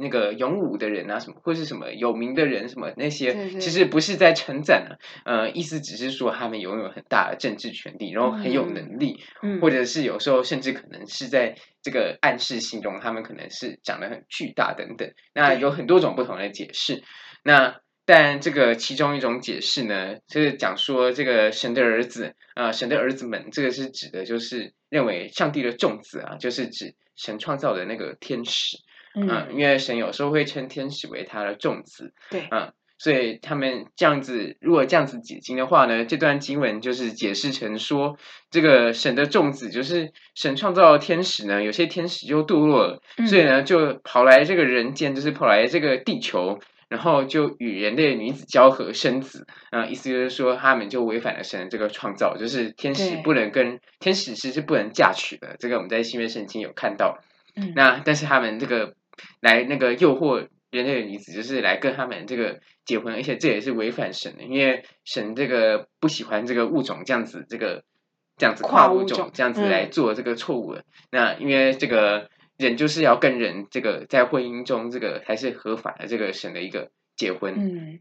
[0.03, 15.13] 那个勇武的人啊，什么或是什么有名的人，什么那些，其实不是在称赞啊，呃，意思只是说他们拥有很大的政治权利，然后很有能力，嗯，或者是有时候甚至可能是在这个暗示形容他们可能是长得很巨大等等。
[15.33, 17.05] 那有很多种不同的解释。
[17.45, 28.79] 那但这个其中一种解释呢，就是讲说这个神的儿子啊，呃，神的儿子们，这个是指的就是认为上帝的众子啊，就是指神创造的那个天使。
[29.15, 38.17] 嗯，因为神有时候会称天使为他的众子，对，嗯，所以他们这样子，如果这样子解经的话呢，这段经文就是解释成说，
[38.51, 57.19] 这个神的众子就是神创造的天使呢，有些天使就堕落了，嗯，所以呢就跑来这个人间，就是跑来这个地球，然后就与人类女子交合生子，啊，意思就是说他们就违反了神的这个创造，就是天使不能跟天使其实是不能嫁娶的，这个我们在新约圣经有看到，
[57.57, 58.95] 嗯，那但是他们这个。
[59.41, 67.85] 来那个诱惑人类的女子，就是来跟他们这个结婚，而且这也是违反神的，因为神这个不喜欢这个物种这样子，这个
[68.37, 70.81] 这样子跨物种这样子来做这个错误的。
[70.81, 70.85] 嗯。
[71.11, 77.55] 那因为这个人就是要跟人这个在婚姻中这个才是合法的，这个神的一个结婚。
[77.57, 78.01] 嗯。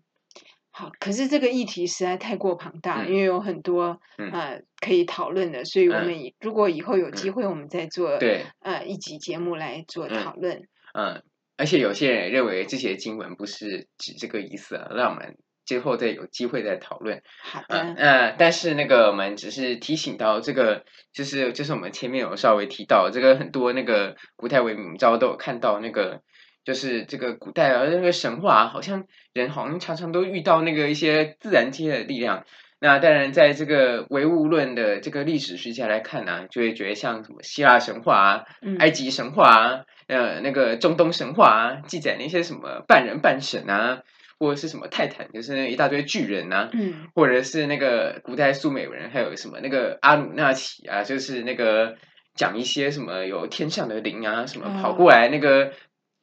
[0.73, 10.69] 好，可是这个议题实在太过庞大，嗯、因为有很多、嗯、呃可以讨论的，所以我们如果以后有机会，我们再做、嗯、对呃一集节目来做讨论。
[10.93, 11.23] 嗯嗯，
[11.57, 17.21] 而且有些人认为这些经文不是指这个意思啊，让我们之后再有机会再讨论。
[17.43, 26.21] 好的，嗯，呃，但是那个我们只是提醒到这个，就是就是我们前面有稍微提到这个很多那个古代文明，你知道都有看到那个
[26.65, 32.45] 就是这个古代啊，那个神话好像人好像常常都遇到那个一些自然界的力量。
[32.83, 38.43] 那当然，在这个唯物论的这个历史学家来看呢、啊，就会觉得像什么希腊神话啊、
[38.79, 44.03] 埃及神话啊、呃那个中东神话啊，记载那些什么半人半神啊，
[44.37, 51.95] 或者是什么泰坦，就是那一大堆巨人啊，嗯，或者是那个古代苏美人，还有什么那个阿努纳奇啊，就是那个
[52.35, 55.71] 讲一些什么有天上的灵啊，什么跑过来那个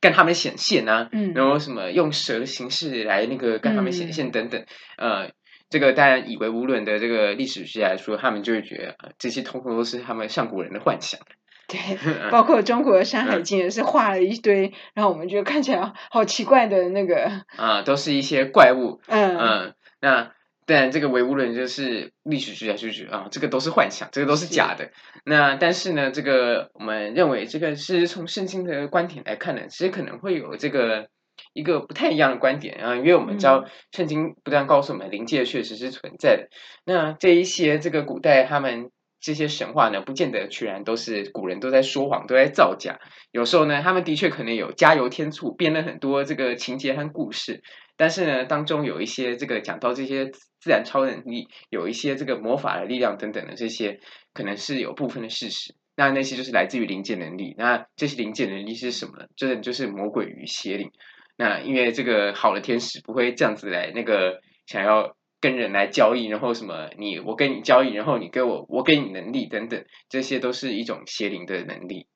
[0.01, 4.65] 跟他们显现啊，嗯，然后什么用蛇的形式来那个跟他们显现等等，
[4.99, 5.31] 呃。
[5.71, 11.21] 这个当然，以为无论的这个历史学来说，他们就会觉得这些通通都是他们上古人的幻想。
[11.69, 11.79] 对，
[12.33, 19.01] 包括中国的《山海经》也是画了一堆，嗯、然后我们觉得看起来好奇怪的那个啊，都是一些怪物。
[19.07, 20.33] 嗯嗯，那
[20.67, 24.91] 当然，这个唯物论就是历史学家就觉得啊，这个都是幻想，这个都是假的。
[25.25, 31.09] 那但是呢，这个我们认为这个是从圣经的观点来看呢，其实可能会有这个。
[31.53, 36.49] 一个不太一样的观点啊，因为我们知道圣经不断告诉我们灵界确实是存在的，
[36.85, 43.01] 那这一些这个古代他们这些神话呢，不见得全然都是古人都在说谎，都在造假。
[43.33, 47.63] 有时候呢，他们的确可能有加油添醋，编了很多这个情节和故事。
[47.97, 53.99] 但是呢，当中有一些这个讲到这些自然超能力，有一些这个魔法的力量等等的这些，
[54.33, 55.75] 可能是有部分的事实。
[55.97, 57.57] 那那些就是来自于灵界能力。
[57.59, 59.27] 那这些灵界能力是什么呢？
[59.35, 60.93] 这就是魔鬼与邪灵。
[61.37, 72.07] 那因为这个好的天使不会这样子来那个想要跟人来交易，然后什么你我跟你交易，然后你给我我给你能力等等，这些都是一种邪灵的能力。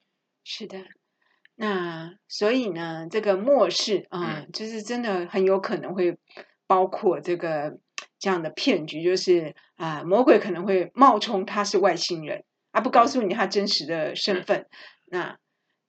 [0.44, 0.78] 是的，
[1.54, 6.18] 那所以呢，这个末世啊，嗯，就是真的很有可能会
[6.66, 7.78] 包括这个
[8.18, 14.60] 这样的骗局，就是啊，魔鬼可能会冒充他是外星人，而不告诉你他真实的身份。
[14.60, 14.66] 嗯，
[15.10, 15.38] 那。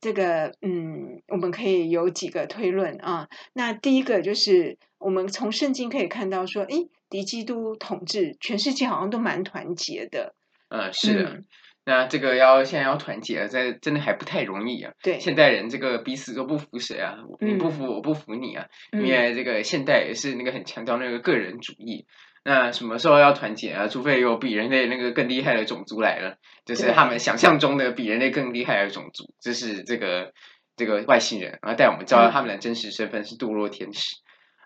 [0.04, 3.30] 这个嗯，我们可以有几个推论啊。
[3.54, 10.34] 那第一个就是，我们从圣经可以看到说，诶，敌基督统治全世界好像都蛮团结的。
[10.70, 11.30] 嗯，是的。
[11.30, 11.46] 嗯、
[11.86, 14.94] 那这个要现在要团结，这真的还不太容易啊。
[15.04, 22.08] 对，现代人这个彼此都不服谁啊，你不服我不服你啊，嗯、因为这个现代也是那个很强调那个个人主义。
[22.44, 23.88] 那什么时候要团结啊？
[23.88, 30.34] 除非有比人类那个更厉害的种族来了，就是他们想象中的比人类更厉害的种族，就是这个
[30.76, 34.16] 这个外星人，然后带我们知道他们的真实身份是堕落天使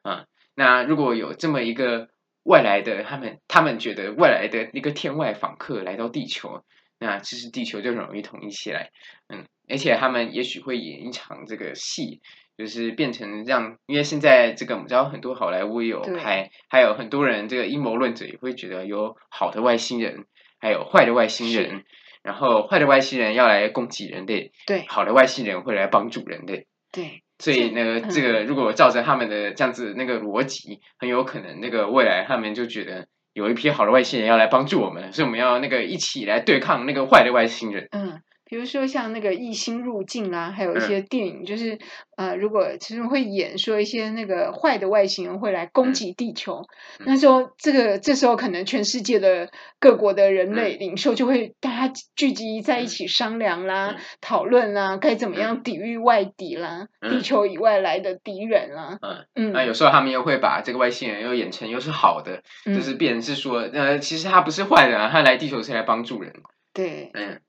[0.03, 0.23] 啊。
[0.55, 2.07] 那如果有这么一个
[2.47, 6.63] 外来的，他们他们觉得外来的一个天外访客来到地球，
[6.97, 8.89] 那其实地球就很容易统一起来，
[9.27, 12.21] 嗯，而且他们也许会演一场这个戏。
[12.57, 20.25] 就是变成让，因为现在这个我们知道很多好莱坞也有拍，还有很多人这个阴谋论者也会觉得有好的外星人，
[20.57, 21.85] 还有坏的外星人，
[22.23, 38.21] 然后坏的外星人要来攻击人类，对，好的外星人会来帮助人类，对，所以那个这个如果照着他们的这样子那个逻辑，很有可能那个未来他们就觉得有一批好的外星人要来帮助我们，所以我们要那个一起来对抗那个坏的外星人，嗯。
[38.49, 41.77] 比如说像那个异星入境啊，还有一些电影，就是
[42.15, 46.65] 呃，如果其实会演说一些那个坏的外星人会来攻击地球，
[46.99, 58.97] 那时候这个这时候可能全世界的各国的人类领袖就会大家聚集在一起商量啦、讨论啦，该怎么样抵御外敌啦，地球以外来的敌人啦。
[59.01, 66.33] 嗯嗯，那有时候他们又会把这个外星人又演成又是好的，就是变成是说呃，其实他不是坏人啊，他来地球是来帮助人。
[66.73, 67.41] 对，嗯。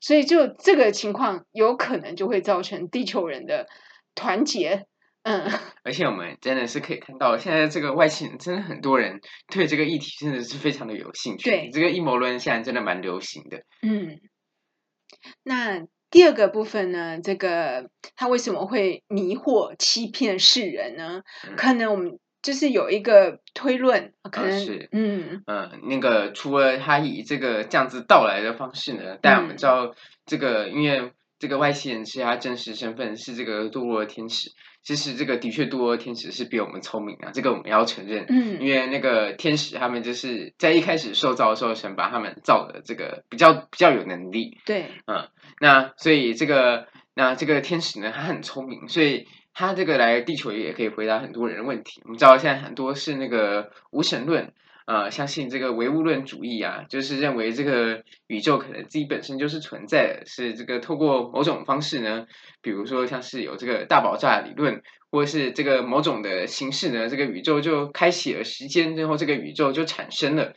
[0.00, 3.66] 所以，就这个情况，有可能就会造成地球人的
[4.14, 4.86] 团结。
[5.22, 5.50] 嗯，
[5.84, 11.50] 而且我们真的是可以看到，现在这个外星人真的很多人对这个议题真的是非常的有兴趣。
[11.50, 13.58] 对，这个阴谋论现在真的蛮流行的。
[13.82, 14.20] 嗯，
[15.42, 17.20] 那第二个部分呢？
[17.20, 21.22] 这个他为什么会迷惑、欺骗世人呢？
[21.48, 22.18] 嗯，可能我们。
[22.42, 34.50] 就是有一个推论，可能、呃、是嗯嗯，那个除了他以这个这样子到来的方式呢，但我们知道这个，因为这个外星人是他真实身份是这个堕落的天使，
[34.82, 38.24] 其实这个的确堕落天使是比我们聪明啊，这个我们要承认。
[38.28, 44.58] 嗯，因为那个天使他们就是在一开始受造的时候，神把他们造的这个比较比较有能力。
[44.64, 45.28] 对，嗯，
[45.60, 49.26] 那所以这个那这个天使呢，他很聪明，所以。
[49.60, 52.00] 他这个来地球也可以回答很多人的问题。
[52.04, 54.54] 我们知道现在很多是那个无神论，
[54.86, 62.24] 呃，相信这个唯物论主义啊，就是认为这个宇宙可能自己本身就是存在的，是这个透过某种方式呢，
[62.62, 70.54] 比如说像是有这个大爆炸理论，或是这个某种的形式呢，这个宇宙就开启了时间，然后这个宇宙就产生了。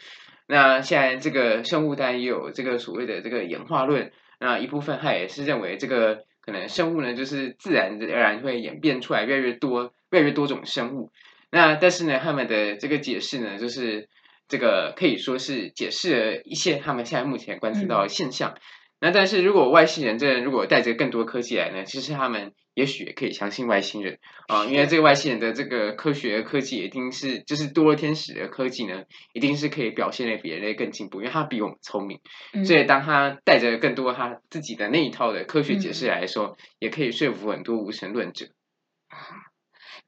[0.48, 6.24] 那现在这个生物当然也有这个所谓的这个演化论，那一部分他也是认为这个。
[6.46, 11.12] 可能生物呢，就是自然而然会演变出来越来越多、越来越多种生物。
[11.50, 14.10] 那但是呢，他们的这个解释呢，就是
[14.48, 18.52] 这个可以说是解释了一些他们现在目前观测到的现象。
[18.52, 18.62] 嗯
[19.04, 21.84] 那但是如果外星人真的如果带着更多科技来呢？
[21.84, 32.22] 其实他们也许也可以相信外星人啊，因为这个外星人的这个科学科技一定是就是多了天使的科技呢，一定是可以表现得比人类更进步，因为他比我们聪明，
[32.54, 38.46] 嗯、所以当他带着更多他自己的那一套的科学解释来说，嗯、也可以说服很多无神论者。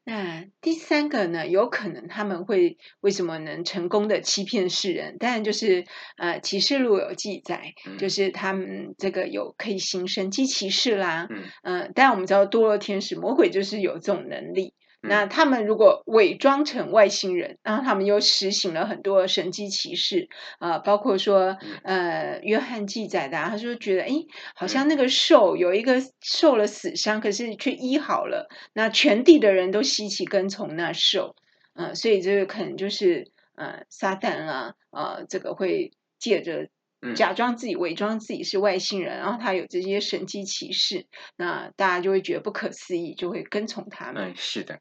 [0.08, 1.48] 那第三个呢？
[1.48, 5.18] 有可能他们会为什么能成功的欺骗世人？
[5.18, 5.84] 当然就是
[6.18, 11.28] 呃，启示录有记载，嗯、就是他们这个有可以行神机骑士啦。
[11.32, 14.76] 嗯，呃，当然我们知道堕落天使魔鬼就是有这种能力。
[15.08, 24.10] 那他们如果伪装成外星人，然后他们又实行了很多神机骑士啊、呃，包括说，呃，约翰记载的、啊，他说觉得，哎，
[24.56, 31.36] 好像那个兽有一个受了死伤，可是却医好了，那全地的人都稀奇跟从那兽，
[31.74, 36.70] 嗯、呃，所以这个可能就是呃，撒旦啊，呃，这个会借着
[37.16, 41.06] 假装自己伪装自己是外星人，然后他有这些神机骑士，
[41.38, 44.32] 那大家就会觉得不可思议，就会跟从他们。
[44.32, 44.80] 嗯，是的。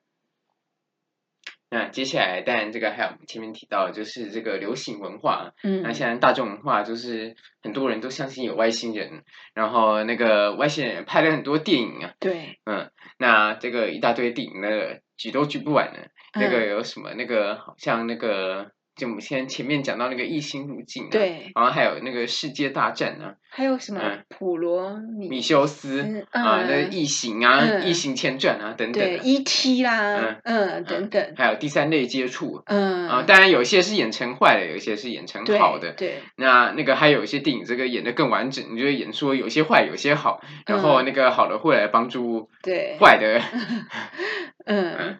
[1.74, 5.50] 那接下来，当然这个还有前面提到，就是这个流行文化。
[5.64, 7.34] 嗯，那现在大众文化就是
[7.64, 12.12] 很多人都相信有外星人，然后那个外星人拍了很多电影啊。
[12.20, 16.10] 对，嗯，那这个一大堆电影，那个举都举不完的。
[16.34, 17.12] 那个有什么？
[17.14, 18.70] 那个好像那个。
[18.96, 29.82] 就我们先前面讲到那个异星入境，对，然后还有那个世界大战呢，还有什么普罗米修斯啊，那异形啊，异形前传啊等等，对，E.T.
[29.82, 43.40] 啦，嗯等等，还有第三类接触，嗯啊，当然有些是演成坏的，有些是演成好的，对，那那个还有一些电影，这个演得更完整，你就会演说有些坏，有些好，然后那个好的会来帮助对坏的
[44.66, 45.18] 嗯。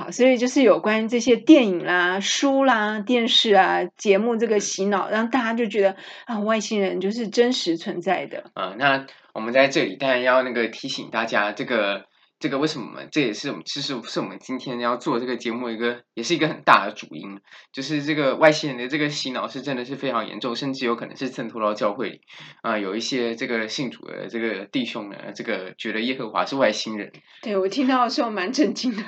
[0.00, 8.44] 好，所以就是有关于这些电影啦、书啦、电视啊、节目这个洗脑，让大家就觉得啊，外星人就是真实存在的。
[8.54, 12.06] 嗯，那我们在这里当然要那个提醒大家，这个。
[12.40, 13.04] 这个为什么？
[13.12, 17.38] 这也是我们其实是我们今天要做这个节目一个，也是一个很大的主因，
[17.70, 22.22] 就是这个外星人的这个洗脑是真的是非常严重，甚至有可能是渗透到教会里
[22.62, 27.12] 啊、有一些这个信主的这个弟兄呢，这个觉得耶和华是外星人。
[27.42, 29.02] 对，我听到的时候蛮震惊的，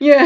[0.00, 0.18] 因为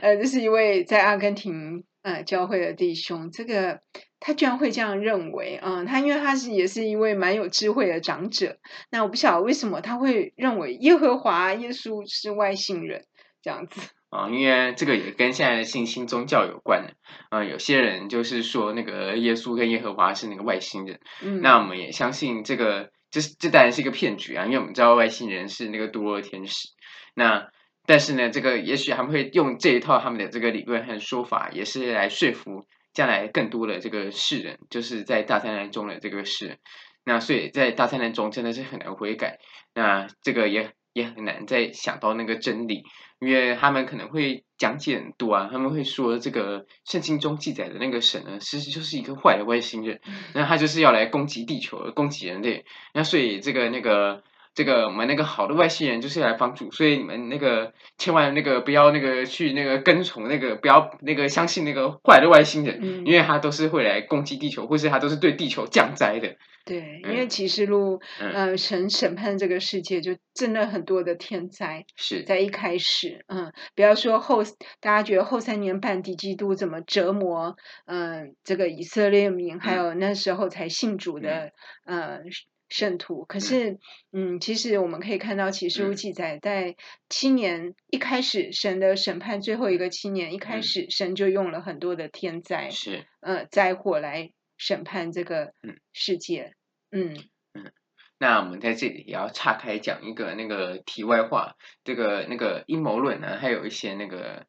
[0.00, 3.80] 呃，这是一位在阿根廷呃教会的弟兄，这个。
[4.20, 8.58] 他居然会这样认为，嗯，他因为他是也是一位蛮有智慧的长者，
[8.90, 13.04] 那我不晓得为什么他会认为耶和华耶稣是外星人
[13.42, 16.94] 这样子啊，因为这个也跟现在的新兴宗教有关的，
[17.28, 26.68] 啊，有些人就是说那个耶稣跟耶和华是那个外星人，嗯，那我们也相信这个，这这当然是一个骗局啊，因为我们知道外星人是那个堕落天使，
[27.14, 27.48] 那
[27.86, 32.66] 但是呢，这个也许他们会用这一套他们的这个理论和说法，也是来说服。
[32.98, 36.58] 将来更多的这个世人，就是在大灾难中的这个世人，
[37.04, 39.38] 那所以在大灾难中真的是很难悔改，
[39.72, 42.82] 那这个也也很难再想到那个真理，
[43.20, 50.00] 因为他们可能会讲解很多啊，他们会说这个圣经中记载的那个神呢，其实就是一个坏的外星人，
[50.34, 54.24] 那他就是要来攻击地球，攻击人类，那所以这个那个。
[54.58, 66.34] 这个我们那个好的外星人就是来帮助，所以你们那个千万那个不要那个去那个跟从那个不要那个相信那个坏的外星人，嗯、因为他都是会来攻击地球，或是他都是对地球降灾的。
[66.64, 74.42] 对，因为启示录，嗯、呃，神审判这个世界就真的很多的天灾，是在一开始，嗯，不要说后，
[74.80, 81.52] 大家觉得后三年半敌基督怎么折磨，嗯、呃，这个以色列民，嗯、还有那时候才信主的，
[81.84, 82.20] 嗯、呃。
[82.68, 83.78] 圣徒，可是，
[84.12, 86.76] 嗯，嗯，其实我们可以看到启示录记载，在
[87.08, 95.54] 七年一开始，神的审判最后一个七年一开始，神就用了很多的天灾，是，呃，灾祸来审判这个
[95.92, 96.54] 世界，
[96.90, 97.14] 嗯。
[97.54, 97.72] 嗯。
[98.18, 101.54] 那我们在这里也要岔开讲一个那个题外话，
[101.84, 104.44] 这个那个阴谋论呢，还有一些那个，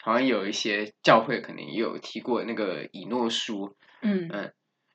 [0.00, 4.28] 好像有一些教会可能也有提过那个以诺书，嗯。
[4.32, 4.52] 嗯。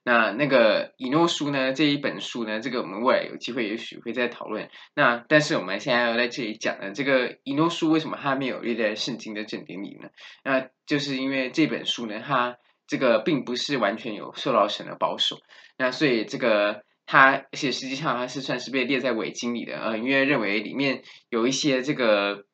[0.07, 1.73] 那那个以诺书呢？
[1.73, 2.61] 这一本书呢？
[2.61, 4.69] 这个我们未来有机会也许会再讨论。
[4.95, 10.07] 那但是我们现在要在这里讲的这个以诺书为什么它没有列在圣经的正典里呢？
[10.45, 12.55] 那就是因为这本书呢，它
[12.87, 15.39] 这个并不是完全有受到神的保守。
[15.77, 22.45] 那所以这个它，而且实际上它是算是被列在伪经里的呃，因为认为里面有一些这个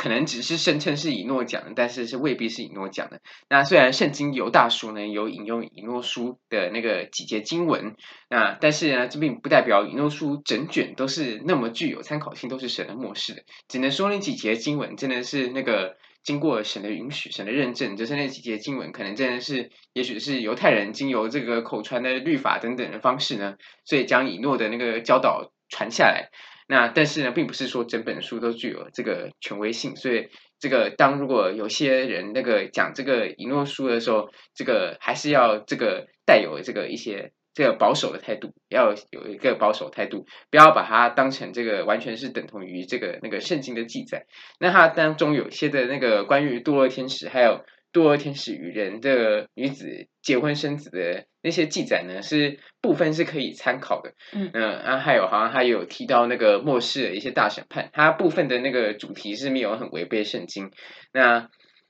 [0.00, 3.20] 可能只是声称是以诺讲的，但是是未必是以诺讲的。
[3.50, 7.96] 那虽然圣经犹大书呢有引用以诺书的那个几节经文，
[8.30, 13.42] 那但是呢，这并不代表以诺书整卷都是那么具有参考性，都是神的默示的。
[13.68, 26.30] 只能说那几节经文真的是那个经过神的允许、神的认证，就是那几节经文可能真的是，也许是犹太人经由这个口传的律法等等的方式呢，所以将以诺的那个教导传下来。
[26.70, 30.28] 那但是呢，并不是说整本书都具有这个权威性，所以
[30.60, 44.26] 这个当如果有些人那个讲这个以诺书的时候，这个还是要这个带有这个一些这个保守的态度，要有一个保守态度，不要把它当成这个完全是等同于这个那个圣经的记载。
[44.60, 47.64] 那它当中有些的那个关于堕落天使，还有。
[47.92, 54.14] 堕落天使与人的女子结婚生子的那些记载呢，是部分是可以参考的。
[54.32, 60.70] 嗯嗯，啊，还有好像还有提到那个末世的一些大审判，它部分的那个主题是没有很违背圣经。
[61.12, 61.48] 那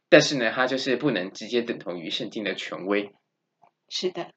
[0.08, 3.12] 但是呢，它就是不能直接等同于圣经的权威。
[3.88, 4.28] 是的。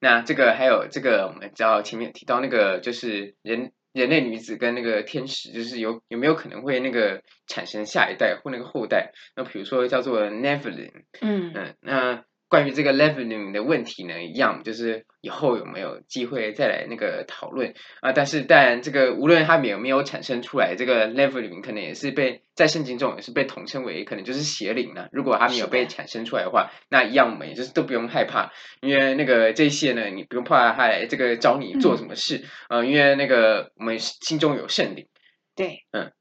[0.00, 3.72] 那这个还有这个，我们知道前面提到那个就是人。
[3.92, 9.12] 人类女子跟那个天使，就是有有没有可能会那个产生下一代或那个后代？
[9.34, 12.24] 那比如说叫做 Nevelin，嗯嗯，那。
[12.48, 18.12] 关于这个 Nephilim 的问题呢，一样就是以后有没有机会再来那个讨论啊？
[18.12, 25.08] 但是，但这个无论它有没有产生出来，这个 Nephilim 可能也是被在圣经中也是被统称为可能就是邪灵了。
[25.12, 35.06] 如果它没有被产生出来的话，那一样我们也就是都不用害怕，因为那个这些呢，你不用怕它来这个找你做什么事啊、嗯呃，因为那个我们心中有圣灵。
[35.54, 36.12] 对，嗯。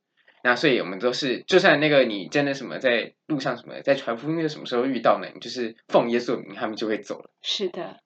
[0.47, 5.27] 那所以，我们都是，就算那个你真的什么在路上什么在传福音的什么时候遇到呢？
[5.33, 7.29] 你就是奉耶稣的名，他们就会走了。
[7.41, 7.99] 是的。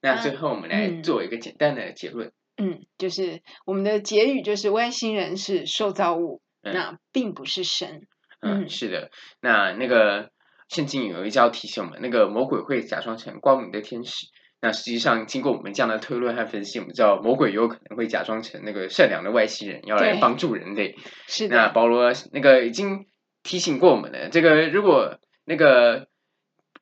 [0.00, 2.30] 那最后，我们来做一个简单的结论。
[2.58, 8.06] 嗯，嗯，就是我们的结语就是外星人是受造物，嗯、那并不是神。
[8.40, 9.10] 嗯，是的。
[9.40, 10.30] 那那个
[10.68, 14.28] 圣经有一招提醒我们，那个魔鬼会假装成光明的天使。
[14.62, 20.94] 那实际上，经过我们这样的推论和分析，我们知道魔鬼有可能会假装成那个善良的外星人，要来帮助人类。
[21.26, 21.56] 是的。
[21.56, 23.06] 那保罗那个已经
[23.42, 26.06] 提醒过我们了，这个如果那个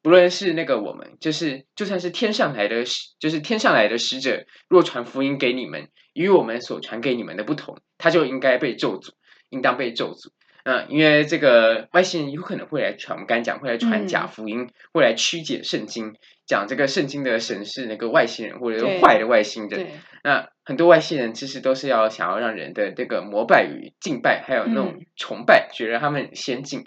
[0.03, 2.85] 不论是那个我们，就是就算是天上来的，
[3.19, 9.13] 就是天上来的使者，若传福音给你们，与我们所传给你们的不同，他就应该被咒诅，
[9.49, 10.33] 应当被咒诅。
[10.65, 16.15] 嗯，因为这个外星人有可能会来传，我们刚讲会来传假福音，嗯、会来曲解圣经，
[16.47, 19.87] 讲这个圣经的神是那个外星人或者是坏的外星人。
[20.23, 26.85] 那很多外星人其实都是要想要让人的这个膜拜与敬拜，还有那种崇拜，嗯、觉得他们很先进。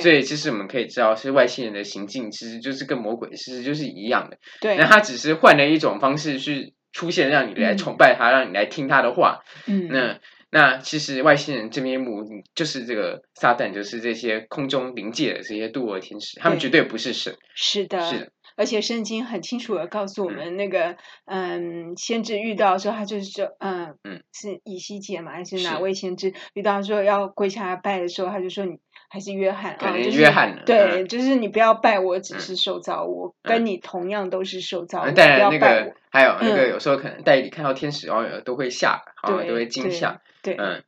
[0.00, 4.38] 所以其实我们可以知道，是外星人的行径其实就是跟魔鬼其实就是一样的。
[4.60, 9.44] 对，那他只是换了一种方式去出现，让你来崇拜他，嗯、让你来听他的话。
[9.66, 10.18] 嗯，那。
[10.54, 12.24] 那其实外星人真面目
[12.54, 17.34] 就是这个撒旦，就是这些空中灵界的这些堕落天使，他们绝对不是神。
[17.54, 18.32] 是的，是的。
[18.54, 20.94] 而且圣经很清楚的告诉我们，那个
[21.24, 28.76] 嗯，先知遇到说他就是说，嗯嗯，是以西结嘛，还是哪位先知遇到说要跪下来拜的时候，他就说你
[29.08, 35.94] 还是约翰啊，就是约翰，对，就是你不要拜我，只是受造物，跟你同样都是受造物，不要拜我。
[36.10, 40.20] 还有那个有时候可能代理看到天使，然后都会吓，好像都会惊吓。
[40.42, 40.82] 对，嗯，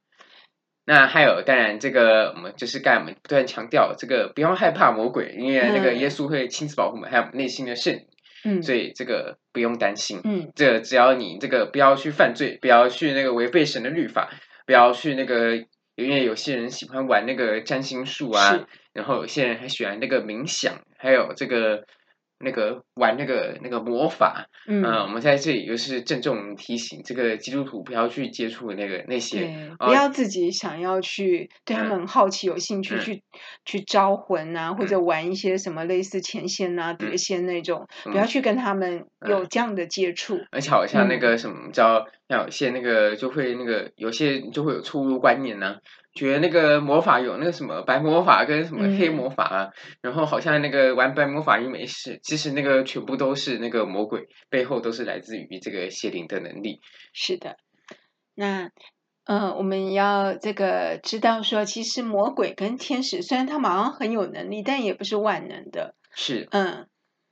[0.85, 8.07] 那还有，当然，这个我们就是刚才我们不断强调，这个不要害怕魔鬼，因为那个耶稣会亲自保护我们，还有我们内心的圣灵，
[8.45, 14.31] 嗯，所以这个不用担心，嗯，这个只要你这个不要去犯罪，不要去那个违背神的律法，
[14.67, 15.57] 不要去那个，
[15.95, 21.85] 因为有些人喜欢玩那个占星术啊，然后有些人还喜欢那个冥想，还有这个。
[22.45, 33.23] 那个玩那个那个魔法，嗯、呃，我们在这里就是郑重提醒这个基督徒不要去接触那个那些，不要自己想要去对他们很好奇、有兴趣去、嗯、
[33.65, 40.39] 去招魂啊，或者玩一些什么类似前仙啊、碟仙那种，嗯、不要去跟他们有这样的接触。
[40.51, 45.77] 而且好像那个什么叫，像有些那个就会那个有些就会有错误观念呢、啊。
[46.15, 56.81] 觉得那个魔法有那个什么白魔法跟什么黑魔法啊，嗯、然后好像那个玩白魔法又没事，其实那个全部都是那个魔鬼背后都是来自于这个邪灵的能力。
[57.13, 57.57] 是的，
[58.35, 58.71] 那
[59.25, 65.97] 呃，我们要这个知道说，其实魔鬼跟天使虽然他们好像很有能力，但也不是万能的。
[66.15, 66.87] 是，嗯，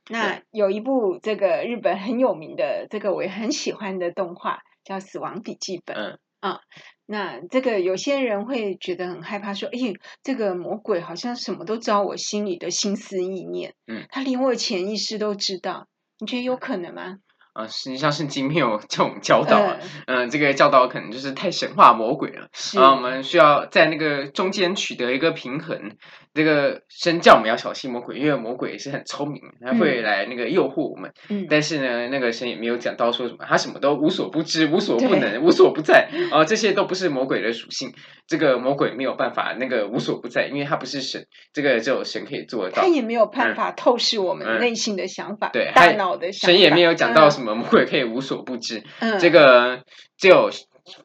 [0.09, 5.95] 那有一部这个日本很有名的这个我也很喜欢的动画叫《死亡笔记本》。
[5.99, 6.19] 嗯。
[6.43, 6.59] 啊，
[7.05, 9.79] 那这个有些人会觉得很害怕，说：“哎，
[10.23, 15.87] 这个魔鬼好像什么都知道我心里的心思意念，嗯，他连我的潜意识都知道。”
[16.19, 17.17] 你觉得有可能吗？
[17.53, 19.77] 啊，实际上圣经没有这种教导啊，
[20.07, 25.91] 嗯、呃，这个教导可能就是太神话魔鬼了，是啊，我们需要在那个中间取得一个平衡。
[26.33, 31.13] 这个神教我们要小心魔鬼，因为魔鬼也是很聪明，他会来那个诱惑我们。
[31.29, 37.93] 嗯，但是呢，那个神也没有讲到说什么，他什么都无所不知、无所不能、无所不在啊、呃，这些都不是魔鬼的属性。
[38.25, 42.81] 这个魔鬼没有办法那个无所不在，因为他不是神，这个只有神可以做得到。
[42.81, 46.51] 他也没有办法透视我们内心的想法，对，大脑的想法。
[46.51, 48.83] 神也没有讲到什么魔鬼可以无所不知。
[48.99, 49.83] 嗯，这个
[50.17, 50.49] 只有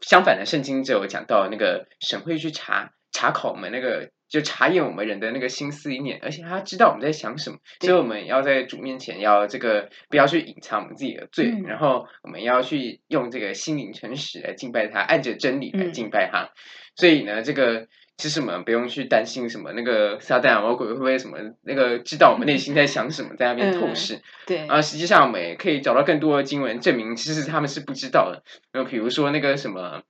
[0.00, 4.10] 相反的，圣经只有讲到那个神会去查查考我们那个。
[4.28, 16.42] 就查验我们人的那个心思意念，而且他知道我们在想什么，所以我们要在主面前要这个不要去隐藏我们自己的罪，嗯、然后我们要去用这个心灵诚实来敬拜他，按着真理来敬拜他。
[16.42, 16.50] 嗯、
[16.94, 24.16] 所以呢，这个其实我们不用去担心什么那个撒旦魔鬼会不会什么那个知道我们内心在想什么，在那边透视。
[24.16, 28.42] 嗯、对啊，实际上我们也可以找到更多的经文证明，其实他们是不知道的。
[28.74, 30.02] 那比如说那个什么。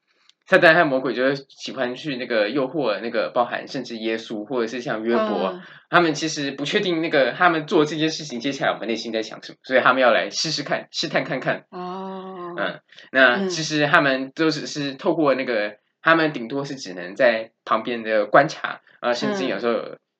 [0.51, 11.67] 撒旦和魔鬼就是喜欢去那个诱惑那个包含甚至耶稣或者是像约伯，哦、他们其实不确定那个他们做这件事情接下来我们内心在想什么，所以他们要来试试看试探看看。
[11.69, 12.81] 哦，嗯，
[13.13, 19.73] 那其实他们都只是透过那个，他们顶多是只能在旁边的观察啊，甚至有时候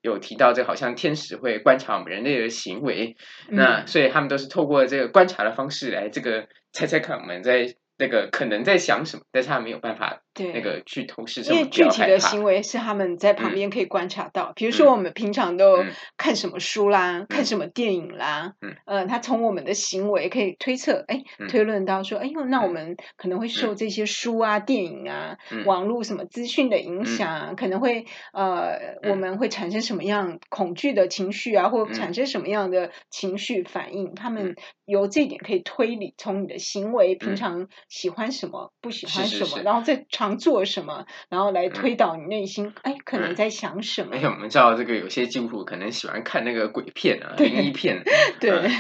[0.03, 3.17] 有，有提到这好像天使会观察我们人类的行为，
[3.49, 7.75] 嗯、那所以他们都是透过这个观察的方式来这个猜猜看我们在。
[8.01, 14.51] 那个可能在想什么，但是他没有办法对那个去透视，因为具体的行为是他们在旁边可以观察到。
[14.51, 15.85] 嗯、比如说，我们平常都
[16.17, 32.09] 看什么书啦，嗯、看什么电影啦，嗯，呃，他从我们的行为可以推测，哎，推论到说，哎呦，那我们可能会受这些书啊、电影啊、嗯、网络什么资讯的影响，嗯、可能会呃，我们会产生什么样恐惧的情绪啊，或产。
[32.09, 34.15] 生什么样的情绪反应？
[34.15, 34.57] 他们。
[34.89, 37.69] 由这一点可以推理，从你的行为平常。
[37.91, 44.11] 喜欢什么，不喜欢什么，是是是然后再常做什么，然后来推导你内心，嗯、哎，可能在想什么。
[44.13, 48.03] 而且我们知道，这个有些基督徒可能喜欢看那个鬼片啊，灵异片。
[48.41, 48.71] 对，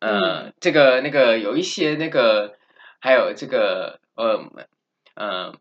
[0.00, 2.54] 呃，这个那个有一些那个，
[3.00, 4.40] 还有这个呃
[5.14, 5.54] 呃，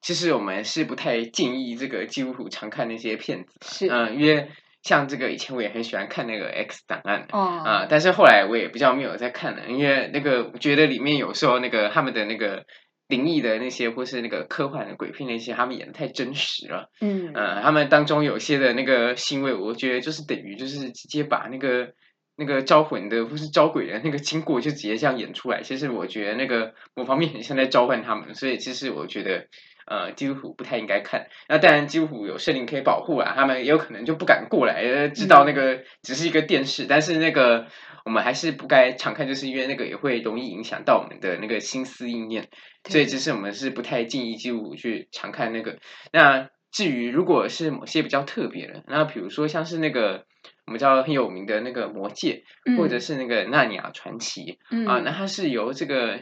[0.00, 4.48] 其实我们是不太建议这个基督徒常看那些片子，是嗯、呃，因为。
[4.82, 12.64] 像这个以前我也很喜欢看那个 X 档案啊、哦呃，但是后来我也比较没有在看了，因为那个我觉得里面有时候那个他们的那个
[13.10, 21.92] 灵异的那些或是那个科幻的鬼片那些，他们演的太真实了，嗯呃，他们当中有些的那个行为，我觉得就是等于就是直接把那个
[22.36, 29.48] 那个招魂的或是招鬼的那个经过就直接这样演出来，其实我觉得那个某方面很像在召唤他们，所以其实我觉得。
[29.90, 31.26] 呃，基督徒不太应该看。
[31.48, 36.84] 那当然，基督徒有圣灵可以保护啊，他们也有可能就不敢过来，知道那个只是一个电视。
[36.84, 37.66] 嗯、但是那个
[38.04, 42.48] 我们还是不该常看，就是因为那个也会容易影响到我们的那个心思意念。
[42.88, 45.80] 所以，其实我们是不太建议基督徒去常看那个。
[46.12, 50.24] 那至于如果是某些比较特别的，那比如说像是那个
[50.66, 56.20] 我们知道很有名的那个《魔戒》，嗯、或者是那个《纳尼亚传奇》嗯、啊，那它是由这个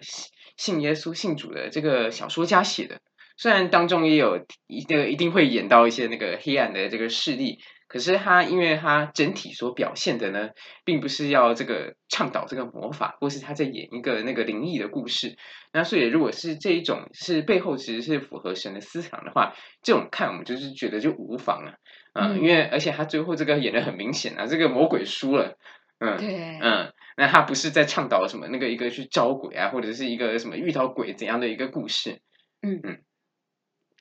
[0.57, 3.03] 信耶稣、信主的这个小说家写的。
[3.39, 10.51] 虽然当中也有一个一定会演到一些那个黑暗的这个势力，可是他因为他整体所表现的呢，
[10.85, 15.37] 并不是要这个倡导这个魔法，或是他在演一个那个灵异的故事。
[15.73, 21.75] 那所以如果是这一种是背后其实是符合神的思想的话，这种看我们就是觉得就无妨了，
[22.15, 25.57] 嗯，嗯，因为而且他最后这个演的很明显啊，这个魔鬼输了，
[26.01, 32.21] 嗯，对，嗯，那他不是在倡导什么那个一个去招鬼啊，或者是一个什么遇到鬼怎样的一个故事，
[32.63, 32.99] 嗯嗯。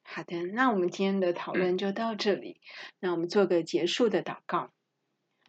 [0.08, 2.62] 嗯好的，那我们今天的讨论就到这里。
[3.02, 4.72] 那我们做个结束的祷告。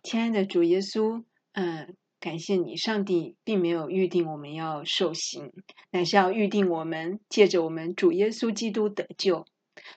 [0.03, 5.53] 亲爱的主耶稣，嗯，感谢你，上帝并没有预定我们要受刑，
[5.93, 9.47] 乃是要预定我们借着我们主耶稣基督得救。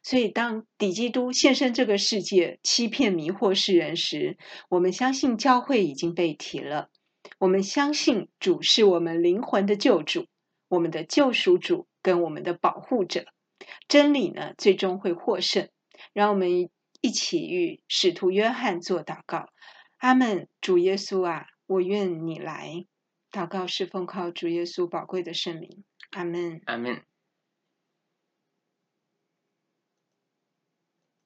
[0.03, 4.37] 所以，当底基督现身这个世界，欺骗迷惑世人时，
[4.69, 6.89] 我们相信教会已经被提了。
[7.39, 10.27] 我们相信主是我们灵魂的救主，
[10.69, 13.25] 我们的救赎主跟我们的保护者。
[13.87, 15.69] 真理呢，最终会获胜。
[16.13, 16.69] 让我们
[17.01, 19.49] 一起与使徒约翰做祷告。
[19.97, 20.47] 阿门。
[20.61, 22.85] 主耶稣啊，我愿你来。
[23.31, 25.83] 祷告是奉靠主耶稣宝贵的圣名。
[26.11, 26.61] 阿门。
[26.65, 27.03] 阿门。